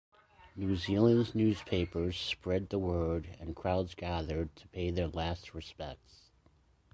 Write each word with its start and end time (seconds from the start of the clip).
New 0.55 0.75
Zealand's 0.77 1.35
newspapers 1.35 2.17
spread 2.19 2.69
the 2.69 2.79
word 2.79 3.37
and 3.39 3.55
crowds 3.55 3.93
gathered 3.93 4.55
to 4.55 4.67
pay 4.69 4.89
their 4.89 5.07
last 5.07 5.53
respects. 5.53 6.31